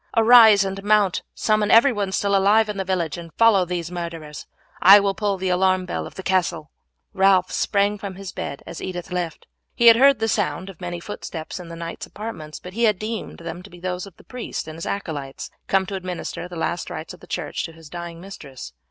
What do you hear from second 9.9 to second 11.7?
heard the sound of many footsteps in